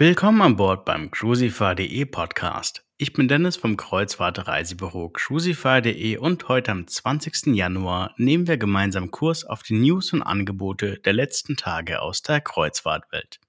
Willkommen 0.00 0.40
an 0.40 0.56
Bord 0.56 0.86
beim 0.86 1.10
Crucify.de 1.10 2.06
Podcast. 2.06 2.86
Ich 2.96 3.12
bin 3.12 3.28
Dennis 3.28 3.58
vom 3.58 3.76
Kreuzfahrt-Reisebüro 3.76 5.10
Crucify.de 5.10 6.16
und 6.16 6.48
heute 6.48 6.72
am 6.72 6.86
20. 6.86 7.54
Januar 7.54 8.14
nehmen 8.16 8.46
wir 8.46 8.56
gemeinsam 8.56 9.10
Kurs 9.10 9.44
auf 9.44 9.62
die 9.62 9.74
News 9.74 10.14
und 10.14 10.22
Angebote 10.22 10.98
der 11.00 11.12
letzten 11.12 11.58
Tage 11.58 12.00
aus 12.00 12.22
der 12.22 12.40
Kreuzfahrtwelt. 12.40 13.40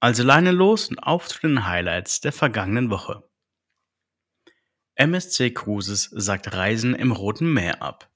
Also 0.00 0.24
Leine 0.24 0.50
los 0.50 0.88
und 0.88 0.98
auf 0.98 1.28
zu 1.28 1.38
den 1.42 1.64
Highlights 1.64 2.20
der 2.20 2.32
vergangenen 2.32 2.90
Woche. 2.90 3.22
MSC 4.96 5.52
Cruises 5.52 6.10
sagt 6.10 6.52
Reisen 6.52 6.96
im 6.96 7.12
Roten 7.12 7.52
Meer 7.52 7.82
ab. 7.82 8.10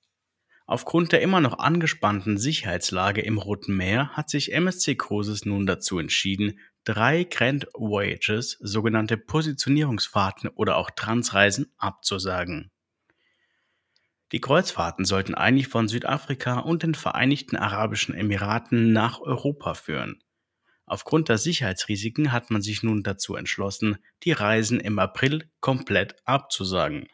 Aufgrund 0.66 1.12
der 1.12 1.23
immer 1.23 1.41
noch 1.41 1.60
angespannten 1.60 2.38
Sicherheitslage 2.38 3.23
im 3.23 3.38
Roten 3.38 3.77
Meer 3.77 4.10
hat 4.10 4.29
sich 4.30 4.52
MSC 4.52 4.97
Cruises 4.97 5.47
nun 5.47 5.65
dazu 5.65 6.01
entschieden, 6.01 6.59
drei 6.88 7.24
Grand 7.24 7.66
Voyages, 7.74 8.56
sogenannte 8.60 9.19
Positionierungsfahrten 9.19 10.48
oder 10.48 10.78
auch 10.78 10.91
Transreisen, 10.91 11.70
abzusagen. 11.77 12.70
Die 14.33 14.41
Kreuzfahrten 14.41 15.05
sollten 15.05 15.34
eigentlich 15.34 15.69
von 15.69 15.88
Südafrika 15.88 16.61
und 16.61 16.83
den 16.83 16.95
Vereinigten 16.95 17.56
Arabischen 17.56 18.14
Emiraten 18.14 18.95
nach 18.95 19.20
Europa 19.20 19.74
führen. 19.74 20.23
Aufgrund 20.87 21.28
der 21.28 21.37
Sicherheitsrisiken 21.37 22.33
hat 22.33 22.51
man 22.51 22.62
sich 22.62 22.83
nun 22.83 23.02
dazu 23.02 23.36
entschlossen, 23.36 23.98
die 24.23 24.33
Reisen 24.33 24.80
im 24.80 24.98
April 24.98 25.50
komplett 25.61 26.16
abzusagen. 26.25 27.06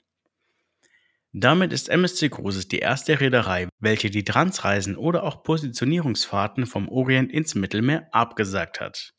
Damit 1.33 1.73
ist 1.73 1.89
MSC 1.89 2.29
Cruises 2.29 2.69
die 2.69 2.79
erste 2.79 3.19
Reederei, 3.19 3.69
welche 3.81 4.09
die 4.11 4.23
Transreisen 4.23 4.97
oder 4.97 5.25
auch 5.25 5.43
Positionierungsfahrten 5.43 6.67
vom 6.67 6.89
Orient 6.89 7.33
ins 7.33 7.57
Mittelmeer 7.57 8.07
abgesagt 8.13 8.81
hat. 8.81 9.15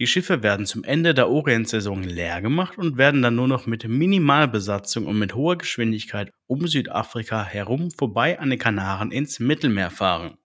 Die 0.00 0.08
Schiffe 0.08 0.42
werden 0.42 0.66
zum 0.66 0.82
Ende 0.82 1.14
der 1.14 1.28
Orientsaison 1.28 2.02
leer 2.02 2.42
gemacht 2.42 2.78
und 2.78 2.96
werden 2.96 3.22
dann 3.22 3.36
nur 3.36 3.46
noch 3.46 3.66
mit 3.66 3.86
Minimalbesatzung 3.86 5.06
und 5.06 5.18
mit 5.18 5.36
hoher 5.36 5.56
Geschwindigkeit 5.56 6.32
um 6.46 6.66
Südafrika 6.66 7.44
herum 7.44 7.92
vorbei 7.92 8.40
an 8.40 8.50
den 8.50 8.58
Kanaren 8.58 9.12
ins 9.12 9.38
Mittelmeer 9.38 9.90
fahren. 9.90 10.36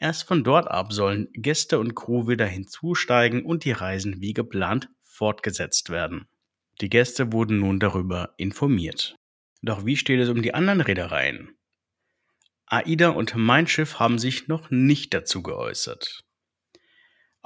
Erst 0.00 0.24
von 0.24 0.42
dort 0.42 0.68
ab 0.68 0.92
sollen 0.92 1.28
Gäste 1.34 1.78
und 1.78 1.94
Crew 1.94 2.26
wieder 2.26 2.46
hinzusteigen 2.46 3.44
und 3.44 3.64
die 3.64 3.72
Reisen 3.72 4.20
wie 4.20 4.32
geplant 4.32 4.88
fortgesetzt 5.02 5.90
werden. 5.90 6.26
Die 6.80 6.88
Gäste 6.88 7.32
wurden 7.32 7.58
nun 7.58 7.78
darüber 7.78 8.34
informiert. 8.38 9.16
Doch 9.62 9.84
wie 9.84 9.96
steht 9.96 10.20
es 10.20 10.28
um 10.28 10.42
die 10.42 10.54
anderen 10.54 10.80
Reedereien? 10.80 11.56
AIDA 12.66 13.10
und 13.10 13.34
Mein 13.34 13.66
Schiff 13.66 13.98
haben 13.98 14.18
sich 14.18 14.46
noch 14.46 14.70
nicht 14.70 15.14
dazu 15.14 15.42
geäußert. 15.42 16.24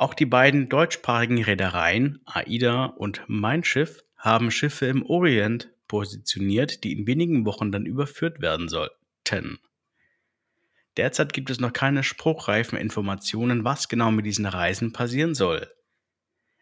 Auch 0.02 0.14
die 0.14 0.26
beiden 0.26 0.68
deutschsprachigen 0.68 1.44
Reedereien 1.44 2.22
AIDA 2.24 2.86
und 2.86 3.22
Mein 3.28 3.62
Schiff 3.62 4.02
haben 4.16 4.50
Schiffe 4.50 4.86
im 4.86 5.06
Orient 5.06 5.70
positioniert, 5.86 6.82
die 6.82 6.90
in 6.90 7.06
wenigen 7.06 7.46
Wochen 7.46 7.70
dann 7.70 7.86
überführt 7.86 8.40
werden 8.40 8.68
sollten. 8.68 9.60
Derzeit 10.96 11.32
gibt 11.32 11.50
es 11.50 11.60
noch 11.60 11.72
keine 11.72 12.02
spruchreifen 12.02 12.76
Informationen, 12.76 13.62
was 13.62 13.88
genau 13.88 14.10
mit 14.10 14.26
diesen 14.26 14.44
Reisen 14.44 14.92
passieren 14.92 15.36
soll. 15.36 15.72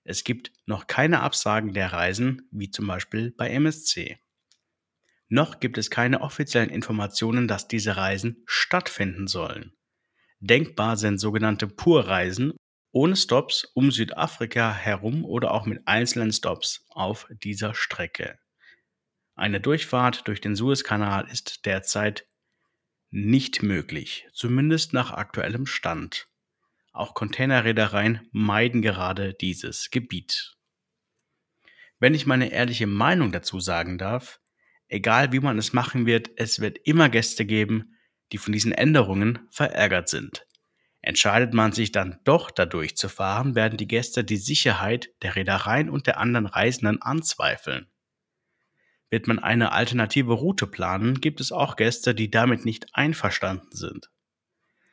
Es 0.04 0.22
gibt 0.22 0.52
noch 0.66 0.86
keine 0.86 1.20
Absagen 1.20 1.72
der 1.72 1.94
Reisen, 1.94 2.46
wie 2.50 2.70
zum 2.70 2.86
Beispiel 2.88 3.30
bei 3.30 3.48
MSC. 3.48 4.18
Noch 5.30 5.60
gibt 5.60 5.78
es 5.78 5.88
keine 5.88 6.20
offiziellen 6.20 6.68
Informationen, 6.68 7.48
dass 7.48 7.68
diese 7.68 7.96
Reisen 7.96 8.42
stattfinden 8.44 9.28
sollen. 9.28 9.72
Denkbar 10.40 10.98
sind 10.98 11.16
sogenannte 11.16 11.68
Purreisen 11.68 12.52
ohne 12.92 13.16
Stops 13.16 13.64
um 13.74 13.90
Südafrika 13.90 14.74
herum 14.74 15.24
oder 15.24 15.52
auch 15.52 15.66
mit 15.66 15.86
einzelnen 15.86 16.32
Stops 16.32 16.84
auf 16.88 17.26
dieser 17.42 17.74
Strecke. 17.74 18.38
Eine 19.34 19.60
Durchfahrt 19.60 20.26
durch 20.28 20.40
den 20.40 20.56
Suezkanal 20.56 21.28
ist 21.30 21.64
derzeit 21.66 22.26
nicht 23.10 23.62
möglich, 23.62 24.28
zumindest 24.32 24.92
nach 24.92 25.12
aktuellem 25.12 25.66
Stand. 25.66 26.28
Auch 26.92 27.14
Containerreedereien 27.14 28.28
meiden 28.32 28.82
gerade 28.82 29.34
dieses 29.34 29.90
Gebiet. 29.90 30.56
Wenn 31.98 32.14
ich 32.14 32.26
meine 32.26 32.50
ehrliche 32.50 32.86
Meinung 32.86 33.30
dazu 33.30 33.60
sagen 33.60 33.98
darf, 33.98 34.40
egal 34.88 35.32
wie 35.32 35.40
man 35.40 35.58
es 35.58 35.72
machen 35.72 36.06
wird, 36.06 36.30
es 36.36 36.60
wird 36.60 36.78
immer 36.84 37.08
Gäste 37.08 37.44
geben, 37.44 37.96
die 38.32 38.38
von 38.38 38.52
diesen 38.52 38.72
Änderungen 38.72 39.46
verärgert 39.50 40.08
sind. 40.08 40.46
Entscheidet 41.02 41.54
man 41.54 41.72
sich 41.72 41.92
dann 41.92 42.18
doch 42.24 42.50
dadurch 42.50 42.96
zu 42.96 43.08
fahren, 43.08 43.54
werden 43.54 43.78
die 43.78 43.88
Gäste 43.88 44.22
die 44.22 44.36
Sicherheit 44.36 45.10
der 45.22 45.36
Reedereien 45.36 45.88
und 45.88 46.06
der 46.06 46.18
anderen 46.18 46.46
Reisenden 46.46 47.00
anzweifeln. 47.00 47.86
Wird 49.08 49.26
man 49.26 49.38
eine 49.38 49.72
alternative 49.72 50.34
Route 50.34 50.66
planen, 50.66 51.20
gibt 51.20 51.40
es 51.40 51.52
auch 51.52 51.76
Gäste, 51.76 52.14
die 52.14 52.30
damit 52.30 52.64
nicht 52.64 52.94
einverstanden 52.94 53.72
sind. 53.72 54.10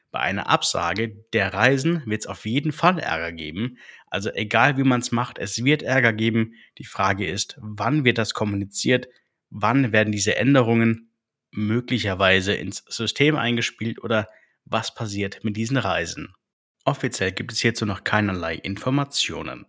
Bei 0.09 0.19
einer 0.21 0.49
Absage 0.49 1.09
der 1.33 1.53
Reisen 1.53 2.01
wird 2.05 2.21
es 2.21 2.27
auf 2.27 2.45
jeden 2.45 2.71
Fall 2.71 2.97
Ärger 2.97 3.33
geben. 3.33 3.77
Also 4.07 4.31
egal 4.31 4.77
wie 4.77 4.83
man 4.83 5.01
es 5.01 5.11
macht, 5.11 5.37
es 5.37 5.63
wird 5.63 5.83
Ärger 5.83 6.13
geben. 6.13 6.53
Die 6.77 6.85
Frage 6.85 7.27
ist, 7.27 7.57
wann 7.61 8.05
wird 8.05 8.17
das 8.17 8.33
kommuniziert, 8.33 9.07
wann 9.49 9.91
werden 9.91 10.13
diese 10.13 10.37
Änderungen 10.37 11.11
möglicherweise 11.51 12.53
ins 12.53 12.83
System 12.87 13.35
eingespielt 13.35 14.01
oder 14.01 14.29
was 14.69 14.93
passiert 14.93 15.43
mit 15.43 15.57
diesen 15.57 15.77
Reisen. 15.77 16.33
Offiziell 16.85 17.31
gibt 17.31 17.51
es 17.51 17.59
hierzu 17.59 17.85
noch 17.85 18.03
keinerlei 18.03 18.55
Informationen. 18.55 19.65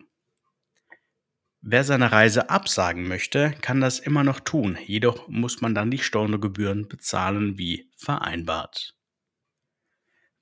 Wer 1.61 1.83
seine 1.83 2.11
Reise 2.13 2.49
absagen 2.49 3.07
möchte, 3.07 3.51
kann 3.61 3.81
das 3.81 3.99
immer 3.99 4.23
noch 4.23 4.39
tun, 4.39 4.77
jedoch 4.85 5.27
muss 5.27 5.59
man 5.59 5.75
dann 5.75 5.91
die 5.91 5.97
Stornogebühren 5.97 6.87
bezahlen 6.87 7.57
wie 7.57 7.91
vereinbart. 7.97 8.95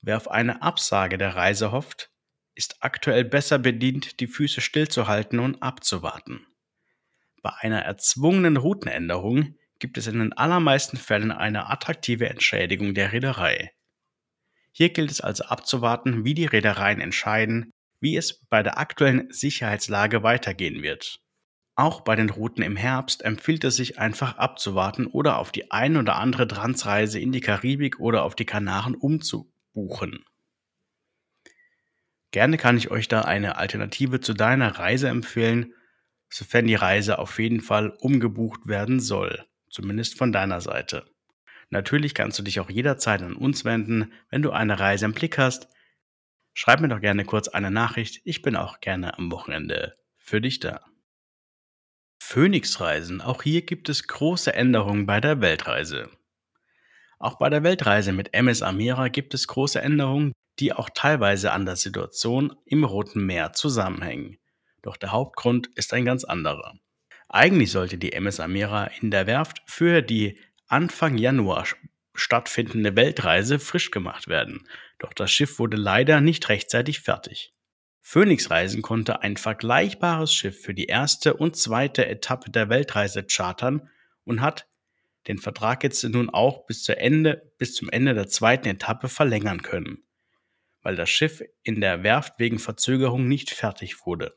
Wer 0.00 0.16
auf 0.16 0.30
eine 0.30 0.62
Absage 0.62 1.18
der 1.18 1.34
Reise 1.34 1.72
hofft, 1.72 2.12
ist 2.54 2.76
aktuell 2.80 3.24
besser 3.24 3.58
bedient, 3.58 4.20
die 4.20 4.28
Füße 4.28 4.60
stillzuhalten 4.60 5.40
und 5.40 5.62
abzuwarten. 5.62 6.46
Bei 7.42 7.52
einer 7.58 7.82
erzwungenen 7.82 8.56
Routenänderung 8.56 9.56
gibt 9.78 9.98
es 9.98 10.06
in 10.06 10.18
den 10.18 10.32
allermeisten 10.32 10.96
Fällen 10.96 11.32
eine 11.32 11.68
attraktive 11.68 12.28
Entschädigung 12.28 12.94
der 12.94 13.12
Reederei. 13.12 13.72
Hier 14.72 14.90
gilt 14.90 15.10
es 15.10 15.20
also 15.20 15.44
abzuwarten, 15.44 16.24
wie 16.24 16.34
die 16.34 16.46
Reedereien 16.46 17.00
entscheiden, 17.00 17.72
wie 18.00 18.16
es 18.16 18.44
bei 18.48 18.62
der 18.62 18.78
aktuellen 18.78 19.30
Sicherheitslage 19.30 20.22
weitergehen 20.22 20.82
wird. 20.82 21.20
Auch 21.74 22.00
bei 22.00 22.16
den 22.16 22.30
Routen 22.30 22.62
im 22.62 22.76
Herbst 22.76 23.24
empfiehlt 23.24 23.64
es 23.64 23.76
sich 23.76 23.98
einfach 23.98 24.36
abzuwarten 24.36 25.06
oder 25.06 25.38
auf 25.38 25.52
die 25.52 25.70
ein 25.70 25.96
oder 25.96 26.16
andere 26.16 26.48
Transreise 26.48 27.20
in 27.20 27.32
die 27.32 27.40
Karibik 27.40 28.00
oder 28.00 28.24
auf 28.24 28.34
die 28.34 28.46
Kanaren 28.46 28.94
umzubuchen. 28.94 30.24
Gerne 32.30 32.56
kann 32.56 32.76
ich 32.76 32.90
euch 32.90 33.08
da 33.08 33.22
eine 33.22 33.56
Alternative 33.56 34.20
zu 34.20 34.34
deiner 34.34 34.78
Reise 34.78 35.08
empfehlen 35.08 35.72
sofern 36.30 36.66
die 36.66 36.74
Reise 36.74 37.18
auf 37.18 37.38
jeden 37.38 37.60
Fall 37.60 37.90
umgebucht 38.00 38.66
werden 38.66 39.00
soll, 39.00 39.46
zumindest 39.70 40.18
von 40.18 40.32
deiner 40.32 40.60
Seite. 40.60 41.06
Natürlich 41.70 42.14
kannst 42.14 42.38
du 42.38 42.42
dich 42.42 42.60
auch 42.60 42.70
jederzeit 42.70 43.22
an 43.22 43.36
uns 43.36 43.64
wenden, 43.64 44.12
wenn 44.30 44.42
du 44.42 44.50
eine 44.50 44.80
Reise 44.80 45.04
im 45.04 45.12
Blick 45.12 45.38
hast. 45.38 45.68
Schreib 46.54 46.80
mir 46.80 46.88
doch 46.88 47.00
gerne 47.00 47.24
kurz 47.24 47.48
eine 47.48 47.70
Nachricht, 47.70 48.20
ich 48.24 48.42
bin 48.42 48.56
auch 48.56 48.80
gerne 48.80 49.18
am 49.18 49.30
Wochenende 49.30 49.96
für 50.16 50.40
dich 50.40 50.60
da. 50.60 50.84
Phoenix-Reisen, 52.20 53.20
auch 53.20 53.42
hier 53.42 53.62
gibt 53.62 53.88
es 53.88 54.06
große 54.06 54.52
Änderungen 54.52 55.06
bei 55.06 55.20
der 55.20 55.40
Weltreise. 55.40 56.10
Auch 57.18 57.36
bei 57.38 57.50
der 57.50 57.62
Weltreise 57.62 58.12
mit 58.12 58.34
MS 58.34 58.62
Amira 58.62 59.08
gibt 59.08 59.34
es 59.34 59.48
große 59.48 59.80
Änderungen, 59.80 60.32
die 60.58 60.72
auch 60.72 60.90
teilweise 60.92 61.52
an 61.52 61.64
der 61.64 61.76
Situation 61.76 62.54
im 62.64 62.84
Roten 62.84 63.24
Meer 63.24 63.52
zusammenhängen. 63.52 64.38
Doch 64.82 64.96
der 64.96 65.12
Hauptgrund 65.12 65.68
ist 65.74 65.92
ein 65.92 66.04
ganz 66.04 66.24
anderer. 66.24 66.74
Eigentlich 67.28 67.70
sollte 67.70 67.98
die 67.98 68.12
MS 68.12 68.40
Amira 68.40 68.84
in 69.00 69.10
der 69.10 69.26
Werft 69.26 69.62
für 69.66 70.02
die 70.02 70.38
Anfang 70.68 71.16
Januar 71.16 71.66
stattfindende 72.14 72.94
Weltreise 72.94 73.58
frisch 73.58 73.90
gemacht 73.90 74.28
werden. 74.28 74.68
Doch 74.98 75.14
das 75.14 75.30
Schiff 75.30 75.58
wurde 75.58 75.78
leider 75.78 76.20
nicht 76.20 76.50
rechtzeitig 76.50 77.00
fertig. 77.00 77.54
Phoenix 78.02 78.50
Reisen 78.50 78.82
konnte 78.82 79.22
ein 79.22 79.38
vergleichbares 79.38 80.32
Schiff 80.32 80.60
für 80.60 80.74
die 80.74 80.86
erste 80.86 81.34
und 81.34 81.56
zweite 81.56 82.06
Etappe 82.06 82.50
der 82.50 82.68
Weltreise 82.68 83.24
chartern 83.24 83.88
und 84.24 84.42
hat 84.42 84.68
den 85.26 85.38
Vertrag 85.38 85.84
jetzt 85.84 86.04
nun 86.04 86.28
auch 86.28 86.66
bis, 86.66 86.82
zu 86.82 86.96
Ende, 86.96 87.50
bis 87.56 87.74
zum 87.74 87.88
Ende 87.88 88.12
der 88.14 88.28
zweiten 88.28 88.68
Etappe 88.68 89.08
verlängern 89.08 89.62
können, 89.62 90.02
weil 90.82 90.96
das 90.96 91.08
Schiff 91.08 91.42
in 91.62 91.80
der 91.80 92.02
Werft 92.02 92.34
wegen 92.38 92.58
Verzögerung 92.58 93.26
nicht 93.26 93.50
fertig 93.50 94.04
wurde. 94.06 94.34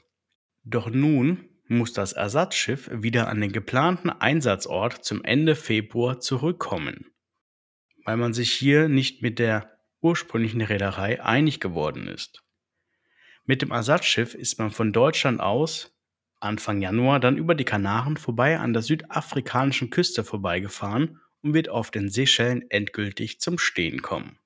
Doch 0.64 0.90
nun 0.90 1.51
muss 1.72 1.94
das 1.94 2.14
Ersatzschiff 2.14 2.90
wieder 2.92 3.28
an 3.28 3.42
den 3.42 3.52
geplanten 3.52 4.10
Einsatzort 4.10 5.04
zum 5.06 5.24
Ende 5.24 5.56
Februar 5.56 6.20
zurückkommen, 6.20 7.12
weil 8.06 8.18
man 8.18 8.34
sich 8.34 8.52
hier 8.52 8.90
nicht 8.90 9.22
mit 9.22 9.40
der 9.40 9.78
ursprünglichen 10.02 10.62
Reederei 10.62 11.24
einig 11.24 11.60
geworden 11.60 12.08
ist. 12.08 12.44
Mit 13.46 13.62
dem 13.62 13.72
Ersatzschiff 13.72 14.36
ist 14.36 14.60
man 14.60 14.72
von 14.72 14.92
Deutschland 14.92 15.40
aus 15.40 15.98
Anfang 16.42 16.82
Januar 16.82 17.20
dann 17.20 17.38
über 17.38 17.56
die 17.56 17.66
Kanaren 17.66 18.18
vorbei 18.18 18.60
an 18.60 18.74
der 18.74 18.82
südafrikanischen 18.82 19.92
Küste 19.92 20.24
vorbeigefahren 20.24 21.22
und 21.42 21.54
wird 21.54 21.70
auf 21.70 21.92
den 21.92 22.10
Seychellen 22.10 22.70
endgültig 22.70 23.40
zum 23.40 23.58
Stehen 23.58 24.02
kommen. 24.02 24.41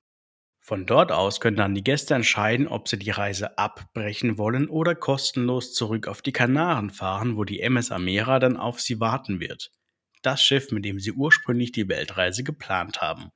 Von 0.66 0.84
dort 0.84 1.12
aus 1.12 1.38
können 1.38 1.58
dann 1.58 1.76
die 1.76 1.84
Gäste 1.84 2.16
entscheiden, 2.16 2.66
ob 2.66 2.88
sie 2.88 2.98
die 2.98 3.10
Reise 3.10 3.56
abbrechen 3.56 4.36
wollen 4.36 4.68
oder 4.68 4.96
kostenlos 4.96 5.72
zurück 5.72 6.08
auf 6.08 6.22
die 6.22 6.32
Kanaren 6.32 6.90
fahren, 6.90 7.36
wo 7.36 7.44
die 7.44 7.60
MS 7.60 7.92
Amera 7.92 8.40
dann 8.40 8.56
auf 8.56 8.80
sie 8.80 8.98
warten 8.98 9.38
wird. 9.38 9.70
Das 10.22 10.42
Schiff, 10.42 10.72
mit 10.72 10.84
dem 10.84 10.98
sie 10.98 11.12
ursprünglich 11.12 11.70
die 11.70 11.88
Weltreise 11.88 12.42
geplant 12.42 13.00
haben. 13.00 13.30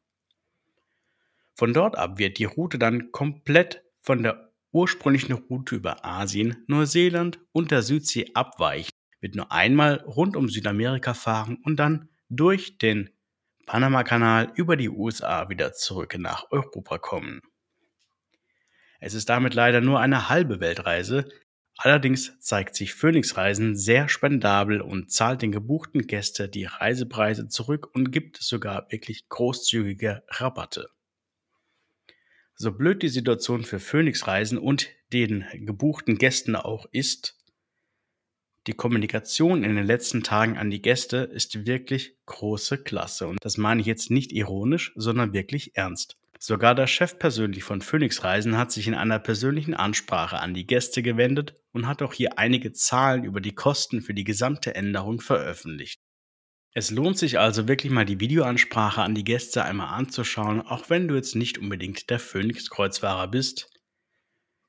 Von 1.54 1.72
dort 1.72 1.96
ab 1.96 2.18
wird 2.18 2.38
die 2.38 2.46
Route 2.46 2.80
dann 2.80 3.12
komplett 3.12 3.84
von 4.00 4.24
der 4.24 4.50
ursprünglichen 4.72 5.34
Route 5.34 5.76
über 5.76 6.04
Asien, 6.04 6.64
Neuseeland 6.66 7.38
und 7.52 7.70
der 7.70 7.82
Südsee 7.82 8.32
abweichen, 8.34 8.90
wird 9.20 9.36
nur 9.36 9.52
einmal 9.52 10.02
rund 10.04 10.36
um 10.36 10.48
Südamerika 10.48 11.14
fahren 11.14 11.58
und 11.62 11.76
dann 11.76 12.08
durch 12.28 12.76
den 12.78 13.10
Panama-Kanal 13.66 14.52
über 14.54 14.76
die 14.76 14.88
USA 14.88 15.48
wieder 15.48 15.72
zurück 15.72 16.16
nach 16.18 16.50
Europa 16.50 16.98
kommen. 16.98 17.40
Es 19.00 19.14
ist 19.14 19.28
damit 19.28 19.54
leider 19.54 19.80
nur 19.80 20.00
eine 20.00 20.28
halbe 20.28 20.60
Weltreise, 20.60 21.28
allerdings 21.76 22.38
zeigt 22.40 22.76
sich 22.76 22.94
Phoenix 22.94 23.36
Reisen 23.36 23.76
sehr 23.76 24.08
spendabel 24.08 24.82
und 24.82 25.10
zahlt 25.10 25.42
den 25.42 25.52
gebuchten 25.52 26.06
Gästen 26.06 26.50
die 26.50 26.66
Reisepreise 26.66 27.48
zurück 27.48 27.88
und 27.94 28.12
gibt 28.12 28.36
sogar 28.36 28.86
wirklich 28.90 29.28
großzügige 29.28 30.22
Rabatte. 30.28 30.90
So 32.54 32.72
blöd 32.72 33.02
die 33.02 33.08
Situation 33.08 33.64
für 33.64 33.80
Phoenix 33.80 34.26
Reisen 34.26 34.58
und 34.58 34.90
den 35.14 35.46
gebuchten 35.52 36.18
Gästen 36.18 36.56
auch 36.56 36.84
ist, 36.92 37.39
die 38.66 38.74
Kommunikation 38.74 39.64
in 39.64 39.74
den 39.74 39.86
letzten 39.86 40.22
Tagen 40.22 40.58
an 40.58 40.70
die 40.70 40.82
Gäste 40.82 41.18
ist 41.18 41.66
wirklich 41.66 42.16
große 42.26 42.78
Klasse. 42.78 43.26
Und 43.26 43.38
das 43.42 43.56
meine 43.56 43.80
ich 43.80 43.86
jetzt 43.86 44.10
nicht 44.10 44.32
ironisch, 44.32 44.92
sondern 44.96 45.32
wirklich 45.32 45.76
ernst. 45.76 46.16
Sogar 46.38 46.74
der 46.74 46.86
Chef 46.86 47.18
persönlich 47.18 47.64
von 47.64 47.82
Phoenix 47.82 48.24
Reisen 48.24 48.56
hat 48.56 48.72
sich 48.72 48.86
in 48.86 48.94
einer 48.94 49.18
persönlichen 49.18 49.74
Ansprache 49.74 50.38
an 50.38 50.54
die 50.54 50.66
Gäste 50.66 51.02
gewendet 51.02 51.54
und 51.72 51.86
hat 51.86 52.02
auch 52.02 52.14
hier 52.14 52.38
einige 52.38 52.72
Zahlen 52.72 53.24
über 53.24 53.40
die 53.40 53.54
Kosten 53.54 54.00
für 54.00 54.14
die 54.14 54.24
gesamte 54.24 54.74
Änderung 54.74 55.20
veröffentlicht. 55.20 56.00
Es 56.72 56.90
lohnt 56.90 57.18
sich 57.18 57.38
also 57.38 57.66
wirklich 57.66 57.92
mal 57.92 58.04
die 58.04 58.20
Videoansprache 58.20 59.02
an 59.02 59.14
die 59.14 59.24
Gäste 59.24 59.64
einmal 59.64 59.88
anzuschauen, 59.88 60.62
auch 60.62 60.88
wenn 60.88 61.08
du 61.08 61.14
jetzt 61.14 61.34
nicht 61.34 61.58
unbedingt 61.58 62.08
der 62.10 62.20
Phoenix-Kreuzfahrer 62.20 63.28
bist. 63.28 63.70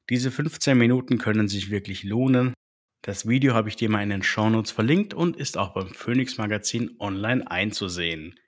Diese 0.09 0.31
15 0.31 0.77
Minuten 0.77 1.19
können 1.19 1.47
sich 1.47 1.69
wirklich 1.69 2.03
lohnen. 2.03 2.53
Das 3.01 3.27
Video 3.27 3.55
habe 3.55 3.67
ich 3.67 3.75
dir 3.75 3.89
mal 3.89 4.03
in 4.03 4.11
den 4.11 4.21
Shownotes 4.21 4.71
verlinkt 4.71 5.13
und 5.15 5.35
ist 5.35 5.57
auch 5.57 5.73
beim 5.73 5.93
Phoenix 5.93 6.37
Magazin 6.37 6.95
online 6.99 7.49
einzusehen. 7.49 8.39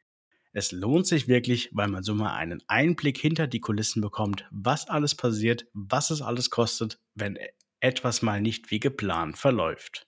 Es 0.52 0.72
lohnt 0.72 1.08
sich 1.08 1.28
wirklich, 1.28 1.70
weil 1.74 1.88
man 1.88 2.04
so 2.04 2.14
mal 2.14 2.36
einen 2.36 2.62
Einblick 2.68 3.18
hinter 3.18 3.48
die 3.48 3.60
Kulissen 3.60 4.02
bekommt, 4.02 4.46
was 4.52 4.88
alles 4.88 5.16
passiert, 5.16 5.66
was 5.74 6.12
es 6.12 6.22
alles 6.22 6.52
kostet, 6.52 7.00
wenn 7.16 7.40
etwas 7.80 8.22
mal 8.22 8.42
nicht 8.42 8.70
wie 8.70 8.80
geplant 8.80 9.38
verläuft 9.40 10.06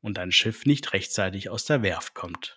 und 0.00 0.16
dein 0.16 0.30
Schiff 0.30 0.64
nicht 0.64 0.92
rechtzeitig 0.92 1.50
aus 1.50 1.64
der 1.64 1.82
Werft 1.82 2.14
kommt. 2.14 2.56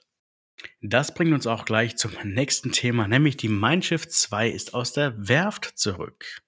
Das 0.82 1.16
bringt 1.16 1.34
uns 1.34 1.48
auch 1.48 1.66
gleich 1.66 1.98
zum 1.98 2.12
nächsten 2.24 2.72
Thema, 2.72 3.08
nämlich 3.08 3.36
die 3.36 3.50
Mein 3.50 3.82
Schiff 3.82 4.08
2 4.08 4.50
ist 4.50 4.76
aus 4.76 4.94
der 4.94 5.28
Werft 5.28 5.66
zurück. 5.76 6.42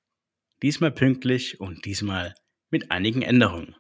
Diesmal 0.61 0.91
pünktlich 0.91 1.59
und 1.59 1.85
diesmal 1.85 2.35
mit 2.69 2.91
einigen 2.91 3.23
Änderungen. 3.23 3.75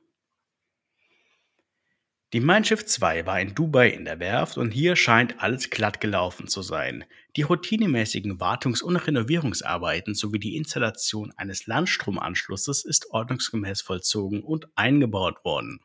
Die 2.33 2.39
Mein 2.39 2.65
Schiff 2.65 2.83
2 2.83 3.27
war 3.27 3.39
in 3.39 3.53
Dubai 3.53 3.89
in 3.89 4.05
der 4.05 4.19
Werft 4.19 4.57
und 4.57 4.71
hier 4.71 4.95
scheint 4.95 5.39
alles 5.43 5.69
glatt 5.69 6.01
gelaufen 6.01 6.47
zu 6.47 6.63
sein. 6.63 7.05
Die 7.35 7.43
routinemäßigen 7.43 8.39
Wartungs- 8.39 8.81
und 8.81 8.95
Renovierungsarbeiten 8.95 10.15
sowie 10.15 10.39
die 10.39 10.55
Installation 10.55 11.31
eines 11.37 11.67
Landstromanschlusses 11.67 12.85
ist 12.85 13.11
ordnungsgemäß 13.11 13.83
vollzogen 13.83 14.41
und 14.41 14.67
eingebaut 14.73 15.45
worden. 15.45 15.79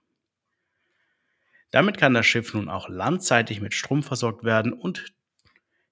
Damit 1.71 1.99
kann 1.99 2.15
das 2.15 2.25
Schiff 2.25 2.55
nun 2.55 2.71
auch 2.71 2.89
landseitig 2.89 3.61
mit 3.61 3.75
Strom 3.75 4.03
versorgt 4.03 4.43
werden 4.43 4.73
und 4.73 5.12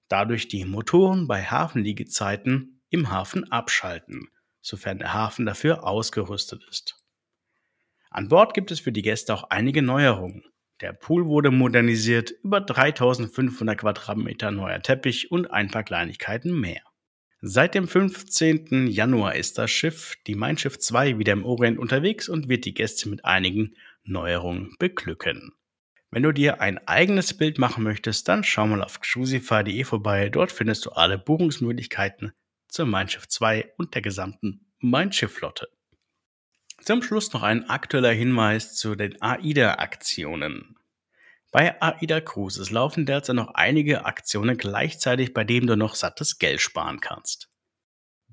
dadurch 0.07 0.47
die 0.47 0.65
Motoren 0.65 1.27
bei 1.27 1.43
Hafenliegezeiten 1.43 2.81
im 2.89 3.11
Hafen 3.11 3.51
abschalten, 3.51 4.29
sofern 4.61 4.97
der 4.97 5.13
Hafen 5.13 5.45
dafür 5.45 5.83
ausgerüstet 5.83 6.63
ist. 6.67 6.96
An 8.09 8.29
Bord 8.29 8.53
gibt 8.53 8.71
es 8.71 8.79
für 8.79 8.91
die 8.91 9.01
Gäste 9.01 9.33
auch 9.33 9.49
einige 9.49 9.81
Neuerungen. 9.81 10.43
Der 10.81 10.93
Pool 10.93 11.25
wurde 11.25 11.49
modernisiert, 11.49 12.31
über 12.43 12.61
3500 12.61 13.77
Quadratmeter 13.79 14.51
neuer 14.51 14.81
Teppich 14.81 15.31
und 15.31 15.51
ein 15.51 15.69
paar 15.69 15.83
Kleinigkeiten 15.83 16.59
mehr. 16.59 16.81
Seit 17.41 17.75
dem 17.75 17.87
15. 17.87 18.87
Januar 18.87 19.35
ist 19.35 19.57
das 19.57 19.69
Schiff, 19.71 20.15
die 20.25 20.35
Mein 20.35 20.57
Schiff 20.57 20.79
2, 20.79 21.19
wieder 21.19 21.33
im 21.33 21.45
Orient 21.45 21.77
unterwegs 21.77 22.29
und 22.29 22.49
wird 22.49 22.65
die 22.65 22.73
Gäste 22.73 23.09
mit 23.09 23.25
einigen 23.25 23.75
Neuerungen 24.03 24.75
beglücken. 24.79 25.53
Wenn 26.09 26.23
du 26.23 26.31
dir 26.31 26.61
ein 26.61 26.79
eigenes 26.87 27.37
Bild 27.37 27.59
machen 27.59 27.83
möchtest, 27.83 28.27
dann 28.27 28.43
schau 28.43 28.65
mal 28.65 28.81
auf 28.81 29.01
cruisify.de 29.01 29.83
vorbei. 29.83 30.29
Dort 30.29 30.51
findest 30.51 30.85
du 30.85 30.91
alle 30.91 31.17
Buchungsmöglichkeiten 31.17 32.31
zur 32.69 32.85
Mein 32.85 33.09
Schiff 33.09 33.27
2 33.27 33.73
und 33.77 33.93
der 33.93 34.01
gesamten 34.01 34.65
Mein 34.79 35.11
Schiff 35.11 35.33
Flotte. 35.33 35.67
Zum 36.81 37.01
Schluss 37.01 37.33
noch 37.33 37.43
ein 37.43 37.69
aktueller 37.69 38.11
Hinweis 38.11 38.75
zu 38.75 38.95
den 38.95 39.21
AIDA-Aktionen. 39.21 40.77
Bei 41.51 41.81
AIDA 41.81 42.21
Cruises 42.21 42.71
laufen 42.71 43.05
derzeit 43.05 43.35
noch 43.35 43.53
einige 43.55 44.05
Aktionen 44.05 44.57
gleichzeitig, 44.57 45.33
bei 45.33 45.43
denen 45.43 45.67
du 45.67 45.75
noch 45.75 45.95
sattes 45.95 46.39
Geld 46.39 46.61
sparen 46.61 46.99
kannst. 46.99 47.49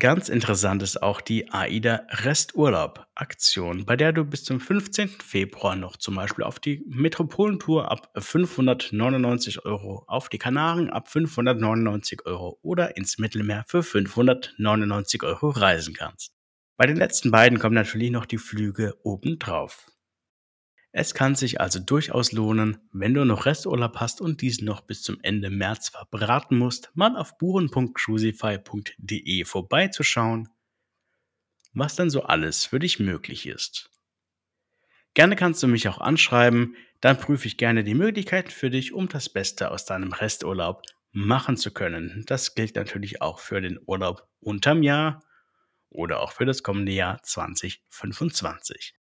Ganz 0.00 0.29
interessant 0.29 0.82
ist 0.82 1.02
auch 1.02 1.20
die 1.20 1.52
AIDA 1.52 2.06
Resturlaub 2.11 3.06
Aktion, 3.14 3.87
bei 3.87 3.94
der 3.94 4.12
du 4.12 4.25
bis 4.25 4.43
zum 4.43 4.58
15. 4.58 5.08
Februar 5.08 5.76
noch 5.76 5.96
zum 5.96 6.17
Beispiel 6.17 6.44
auf 6.44 6.58
die 6.58 6.85
Metropolentour 6.88 7.91
ab 7.91 8.11
599 8.19 9.64
Euro, 9.64 10.02
auf 10.08 10.29
die 10.29 10.38
Kanaren 10.38 10.91
ab 10.91 11.08
599 11.08 12.26
Euro 12.26 12.58
oder 12.62 12.96
ins 12.96 13.19
Mittelmeer 13.19 13.64
für 13.69 13.85
599 13.85 15.22
Euro 15.22 15.51
reisen 15.51 15.94
kannst. 15.94 16.32
Bei 16.76 16.86
den 16.86 16.96
letzten 16.96 17.31
beiden 17.31 17.60
kommen 17.60 17.74
natürlich 17.74 18.10
noch 18.10 18.26
die 18.26 18.38
Flüge 18.38 18.98
obendrauf. 19.04 19.93
Es 20.90 21.14
kann 21.14 21.34
sich 21.34 21.60
also 21.60 21.81
durchaus 21.81 22.32
lohnen, 22.32 22.78
wenn 22.93 23.14
du 23.14 23.24
noch 23.24 23.46
Resturlaub 23.46 23.96
hast 23.96 24.20
und 24.20 24.43
diesen 24.43 24.64
noch 24.64 24.81
bis 24.81 25.02
zum 25.02 25.19
Ende 25.22 25.50
März 25.50 25.88
verbraten 25.88 26.56
musst, 26.56 26.93
mal 26.94 27.16
auf 27.16 27.36
buchen.cruisify.de 27.38 29.44
vorbeizuschauen, 29.44 30.48
was 31.72 31.96
dann 31.96 32.10
so 32.10 32.22
alles 32.22 32.66
für 32.66 32.78
dich 32.78 33.00
möglich 33.00 33.46
ist. 33.46 33.90
Gerne 35.14 35.34
kannst 35.36 35.62
du 35.62 35.69
mich 35.69 35.88
auch 35.88 35.98
anschreiben, 35.98 36.76
dann 37.00 37.19
prüfe 37.19 37.46
ich 37.46 37.56
gerne 37.56 37.84
die 37.84 37.94
Möglichkeiten 37.94 38.50
für 38.50 38.70
dich, 38.70 38.93
um 38.93 39.08
das 39.08 39.28
Beste 39.28 39.70
aus 39.70 39.84
deinem 39.84 40.12
Resturlaub 40.12 40.82
machen 41.12 41.56
zu 41.56 41.72
können. 41.72 42.24
Das 42.26 42.56
gilt 42.56 42.74
natürlich 42.74 43.22
auch 43.22 43.38
für 43.38 43.60
den 43.60 43.78
Urlaub 43.86 44.26
unterm 44.40 44.82
Jahr 44.82 45.22
oder 45.94 46.20
auch 46.20 46.32
für 46.32 46.44
das 46.44 46.63
kommende 46.63 46.93
Jahr 46.93 47.22
2025. 47.22 48.94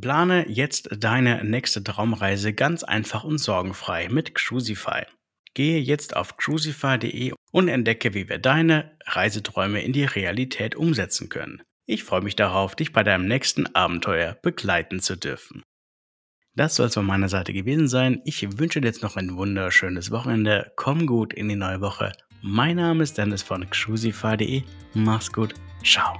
Plane 0.00 0.48
jetzt 0.48 0.88
deine 0.90 1.44
nächste 1.44 1.82
Traumreise 1.82 2.52
ganz 2.52 2.82
einfach 2.82 3.24
und 3.24 3.38
sorgenfrei 3.38 4.08
mit 4.08 4.34
Cruisify. 4.34 5.04
Gehe 5.54 5.78
jetzt 5.78 6.16
auf 6.16 6.36
cruisify.de 6.36 7.32
und 7.52 7.68
entdecke, 7.68 8.12
wie 8.12 8.28
wir 8.28 8.38
deine 8.38 8.98
Reiseträume 9.06 9.82
in 9.82 9.92
die 9.92 10.04
Realität 10.04 10.74
umsetzen 10.74 11.28
können. 11.28 11.62
Ich 11.86 12.02
freue 12.02 12.22
mich 12.22 12.34
darauf, 12.34 12.74
dich 12.74 12.92
bei 12.92 13.04
deinem 13.04 13.28
nächsten 13.28 13.72
Abenteuer 13.74 14.36
begleiten 14.42 14.98
zu 15.00 15.16
dürfen. 15.16 15.62
Das 16.56 16.76
soll 16.76 16.86
es 16.86 16.94
von 16.94 17.06
meiner 17.06 17.28
Seite 17.28 17.52
gewesen 17.52 17.88
sein. 17.88 18.20
Ich 18.24 18.58
wünsche 18.58 18.80
dir 18.80 18.88
jetzt 18.88 19.02
noch 19.02 19.16
ein 19.16 19.36
wunderschönes 19.36 20.10
Wochenende. 20.10 20.72
Komm 20.76 21.06
gut 21.06 21.32
in 21.32 21.48
die 21.48 21.56
neue 21.56 21.80
Woche. 21.80 22.12
Mein 22.42 22.76
Name 22.76 23.02
ist 23.02 23.18
Dennis 23.18 23.42
von 23.42 23.68
cruisify.de. 23.68 24.62
Mach's 24.94 25.32
gut. 25.32 25.54
少 25.84 26.16